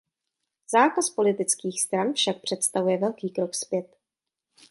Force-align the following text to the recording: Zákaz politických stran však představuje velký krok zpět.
Zákaz 0.71 1.09
politických 1.09 1.81
stran 1.81 2.13
však 2.13 2.41
představuje 2.41 2.97
velký 2.97 3.29
krok 3.29 3.55
zpět. 3.55 3.97